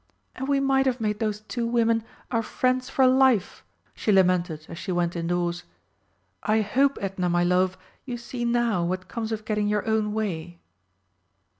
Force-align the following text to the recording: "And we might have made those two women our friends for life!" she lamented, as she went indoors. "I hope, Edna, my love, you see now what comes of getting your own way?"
"And 0.33 0.47
we 0.47 0.59
might 0.59 0.87
have 0.87 0.99
made 0.99 1.19
those 1.19 1.41
two 1.41 1.67
women 1.67 2.03
our 2.31 2.41
friends 2.41 2.89
for 2.89 3.05
life!" 3.05 3.63
she 3.93 4.11
lamented, 4.11 4.65
as 4.67 4.79
she 4.79 4.91
went 4.91 5.15
indoors. 5.15 5.63
"I 6.41 6.61
hope, 6.61 6.97
Edna, 6.99 7.29
my 7.29 7.43
love, 7.43 7.77
you 8.03 8.17
see 8.17 8.43
now 8.43 8.83
what 8.83 9.07
comes 9.07 9.31
of 9.31 9.45
getting 9.45 9.67
your 9.67 9.87
own 9.87 10.11
way?" 10.11 10.59